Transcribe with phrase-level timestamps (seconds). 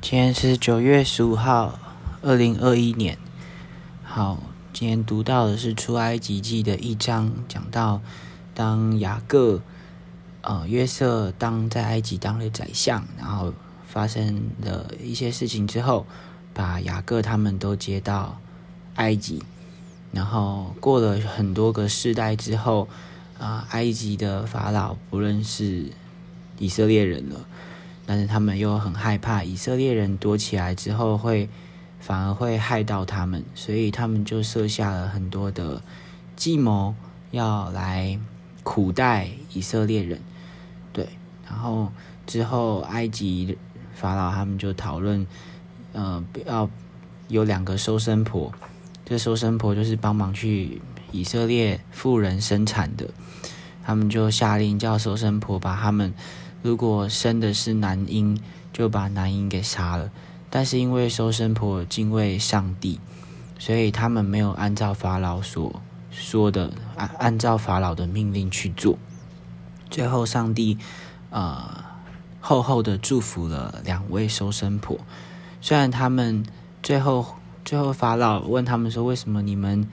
[0.00, 1.78] 今天是九月十五号，
[2.22, 3.18] 二零二一年。
[4.04, 4.40] 好，
[4.72, 8.00] 今天读到的是出埃及记的一章，讲到
[8.54, 9.60] 当雅各，
[10.40, 13.52] 呃，约瑟当在埃及当了宰相，然后
[13.86, 16.06] 发生了一些事情之后，
[16.54, 18.40] 把雅各他们都接到
[18.94, 19.42] 埃及，
[20.12, 22.88] 然后过了很多个世代之后，
[23.38, 25.90] 啊，埃及的法老不认识
[26.58, 27.40] 以色列人了。
[28.10, 31.46] 但是他们又很害怕以色列人躲起来之后会
[32.00, 35.82] 反而会害到他们，所以他们就设下了很多的
[36.34, 36.94] 计谋，
[37.32, 38.18] 要来
[38.62, 40.18] 苦待以色列人。
[40.90, 41.06] 对，
[41.46, 41.92] 然后
[42.26, 43.58] 之后埃及
[43.94, 45.26] 法老他们就讨论，
[45.92, 46.70] 呃，要
[47.28, 48.50] 有两个收生婆，
[49.04, 50.80] 这收生婆就是帮忙去
[51.12, 53.10] 以色列妇人生产的，
[53.84, 56.14] 他们就下令叫收生婆把他们。
[56.62, 58.40] 如果生的是男婴，
[58.72, 60.10] 就把男婴给杀了。
[60.50, 62.98] 但是因为收生婆敬畏上帝，
[63.58, 68.98] 所以他们没有按照法老所说的按按照法老的命令去做。
[69.90, 70.78] 最后，上帝
[71.30, 71.84] 呃
[72.40, 74.98] 厚厚的祝福了两位收生婆。
[75.60, 76.46] 虽然他们
[76.82, 77.26] 最后
[77.64, 79.86] 最后法老问他们说：“为什么你们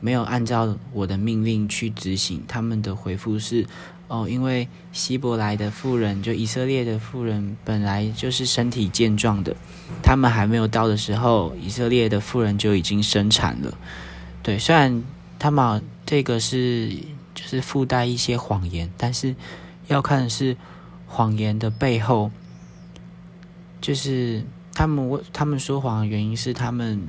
[0.00, 3.66] 没有按照我的命令去执行？”他们的回复是。
[4.08, 9.56] 哦，因为希伯来的妇人，就以色列的妇人，本来就是身体健壮的，
[10.00, 13.76] 他们还没有到的时候，以色列的妇人就已经生产了。
[14.44, 15.02] 对，虽然
[15.40, 16.88] 他们这个是
[17.34, 19.34] 就是附带一些谎言，但是
[19.88, 20.56] 要看是
[21.08, 22.30] 谎言的背后，
[23.80, 27.08] 就是他们他们说谎的原因是他们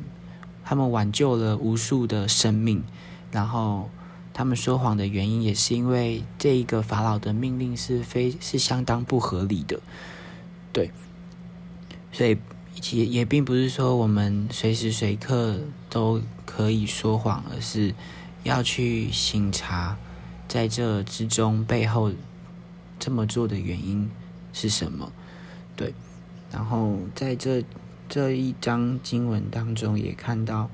[0.68, 2.84] 他们挽救了无数的生命，
[3.32, 3.90] 然后。
[4.34, 9.80] 他们说谎的原因也是因为这一个法老的命令是非是相当不合理的，
[10.72, 10.92] 对，
[12.12, 12.38] 所以
[12.92, 17.96] 也也并不是说我们随时随刻都可以说谎，而是
[18.44, 19.98] 要去醒察
[20.48, 22.12] 在这之中背后
[23.00, 24.08] 这么做的原因
[24.54, 25.12] 是什么，
[25.76, 25.96] 对，
[26.52, 27.64] 然后在这
[28.10, 30.70] 这一章经文当中也看到，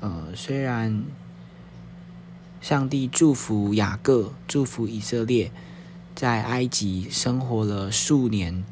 [0.00, 1.04] 呃，虽然。
[2.60, 5.50] 上帝祝福雅各，祝福以色列，
[6.14, 8.62] 在埃及生活了数年。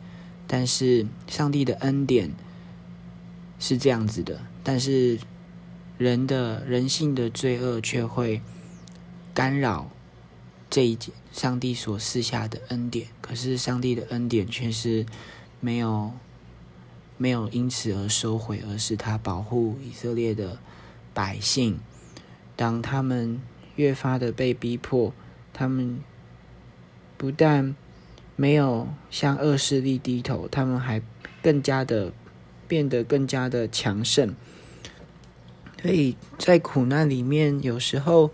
[0.46, 2.30] 但是上帝的恩典
[3.58, 5.18] 是这样子的，但是
[5.98, 8.40] 人的人性的罪恶却会
[9.34, 9.90] 干扰
[10.70, 10.96] 这一
[11.32, 13.08] 上帝所赐下的恩典。
[13.20, 15.04] 可是上帝的恩典却是
[15.58, 16.12] 没有
[17.20, 20.58] 没有因此而收回，而是他保护以色列的
[21.12, 21.78] 百姓，
[22.56, 23.38] 当他们。
[23.76, 25.14] 越发的被逼迫，
[25.54, 26.00] 他们
[27.16, 27.74] 不但
[28.36, 31.00] 没有向恶势力低头，他们还
[31.40, 32.12] 更加的
[32.68, 34.34] 变得更加的强盛。
[35.80, 38.32] 所以在苦难里面，有时候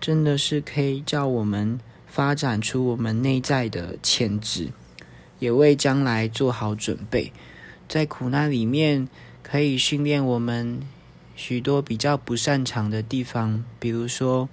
[0.00, 1.78] 真的是可以叫我们
[2.08, 4.70] 发展出我们内在的潜质，
[5.38, 7.32] 也为将来做好准备。
[7.88, 9.08] 在苦难里面，
[9.42, 10.80] 可以训练我们。
[11.34, 14.48] 许多比较不擅长的地方，比如说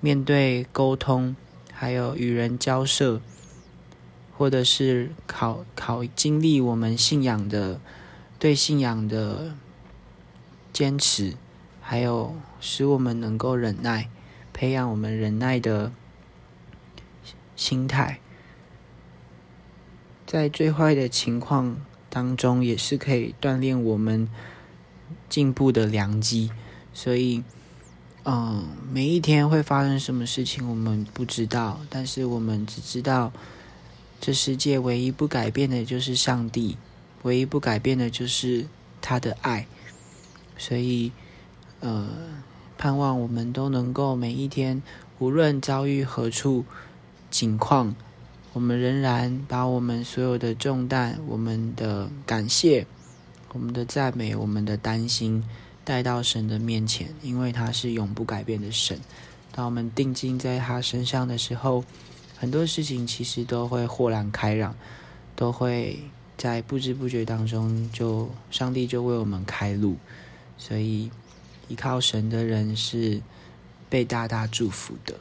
[0.00, 1.34] 面对沟通，
[1.72, 3.22] 还有与人交涉，
[4.36, 7.80] 或者是考考经历我们信仰的
[8.38, 9.54] 对信仰的
[10.74, 11.36] 坚持，
[11.80, 14.10] 还有使我们能够忍耐，
[14.52, 15.90] 培养我们忍耐的
[17.56, 18.20] 心态，
[20.26, 21.78] 在最坏的情况
[22.12, 24.28] 当中，也是可以锻炼我们。
[25.28, 26.50] 进步的良机，
[26.92, 27.42] 所以，
[28.24, 33.32] 嗯，每一天会发生什么事情，我们不知道，但是我们只知道，
[34.20, 36.76] 这世界唯一不改变的就是上帝，
[37.22, 38.66] 唯一不改变的就是
[39.00, 39.66] 他的爱，
[40.58, 41.12] 所以，
[41.80, 42.10] 呃，
[42.76, 44.82] 盼望我们都能够每一天，
[45.18, 46.66] 无论遭遇何处
[47.30, 47.96] 境况，
[48.52, 52.86] 我们仍然把我们所有的重担，我们的感谢。
[53.54, 55.44] 我们的赞美，我们的担心，
[55.84, 58.98] 带到神的面前，因为他是永不改变的神。
[59.52, 61.84] 当我们定睛在他身上的时候，
[62.38, 64.74] 很多事情其实都会豁然开朗，
[65.36, 65.98] 都会
[66.38, 69.96] 在不知不觉当中，就上帝就为我们开路。
[70.56, 71.10] 所以，
[71.68, 73.20] 依靠神的人是
[73.90, 75.14] 被大大祝福的。